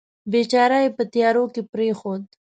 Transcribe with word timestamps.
بیچاره 0.31 0.77
یې 0.83 0.89
په 0.97 1.03
تیارو 1.13 1.43
کې 1.53 1.61
پرېښود. 1.71 2.23